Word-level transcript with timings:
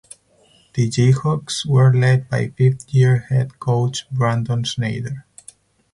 The 0.73 0.89
Jayhawks 0.89 1.63
were 1.67 1.93
led 1.93 2.27
by 2.27 2.47
fifth 2.57 2.91
year 2.91 3.19
head 3.29 3.59
coach 3.59 4.09
Brandon 4.11 4.63
Schneider. 4.63 5.27